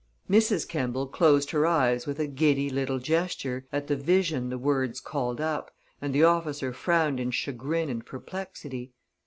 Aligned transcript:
Mrs. 0.27 0.67
Kemball 0.67 1.05
closed 1.05 1.51
her 1.51 1.67
eyes 1.67 2.07
with 2.07 2.17
a 2.19 2.25
giddy 2.25 2.71
little 2.71 2.97
gesture, 2.97 3.67
at 3.71 3.85
the 3.85 3.95
vision 3.95 4.49
the 4.49 4.57
words 4.57 4.99
called 4.99 5.39
up, 5.39 5.69
and 6.01 6.11
the 6.11 6.23
officer 6.23 6.73
frowned 6.73 7.19
in 7.19 7.29
chagrin 7.29 7.87
and 7.87 8.03
perplexity. 8.03 8.93